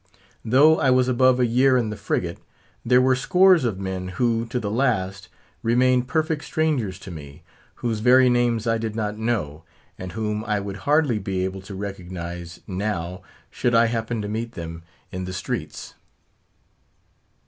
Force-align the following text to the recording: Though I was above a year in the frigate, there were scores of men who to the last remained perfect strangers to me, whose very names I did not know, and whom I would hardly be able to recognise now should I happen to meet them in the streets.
Though 0.43 0.79
I 0.79 0.89
was 0.89 1.07
above 1.07 1.39
a 1.39 1.45
year 1.45 1.77
in 1.77 1.91
the 1.91 1.95
frigate, 1.95 2.39
there 2.83 2.99
were 2.99 3.15
scores 3.15 3.63
of 3.65 3.79
men 3.79 4.07
who 4.07 4.47
to 4.47 4.59
the 4.59 4.71
last 4.71 5.29
remained 5.61 6.07
perfect 6.07 6.43
strangers 6.43 6.97
to 7.01 7.11
me, 7.11 7.43
whose 7.75 7.99
very 7.99 8.27
names 8.27 8.65
I 8.65 8.79
did 8.79 8.95
not 8.95 9.15
know, 9.19 9.63
and 9.99 10.13
whom 10.13 10.43
I 10.45 10.59
would 10.59 10.77
hardly 10.89 11.19
be 11.19 11.45
able 11.45 11.61
to 11.61 11.75
recognise 11.75 12.61
now 12.65 13.21
should 13.51 13.75
I 13.75 13.85
happen 13.85 14.23
to 14.23 14.27
meet 14.27 14.53
them 14.53 14.81
in 15.11 15.25
the 15.25 15.33
streets. 15.33 15.93